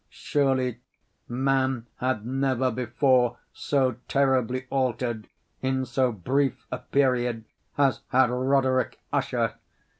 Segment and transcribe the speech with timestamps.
[0.09, 0.79] Surely,
[1.29, 5.27] man had never before so terribly altered,
[5.61, 7.45] in so brief a period,
[7.77, 9.53] as had Roderick Usher!